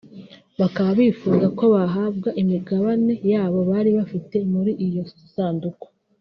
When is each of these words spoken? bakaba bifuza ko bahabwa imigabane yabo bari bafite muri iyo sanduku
bakaba 0.61 0.89
bifuza 0.99 1.45
ko 1.57 1.63
bahabwa 1.75 2.29
imigabane 2.41 3.13
yabo 3.31 3.59
bari 3.69 3.89
bafite 3.97 4.35
muri 4.51 4.71
iyo 4.87 5.03
sanduku 5.33 5.85